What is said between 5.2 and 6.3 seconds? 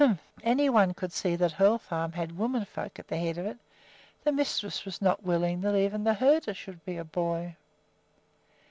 willing that even the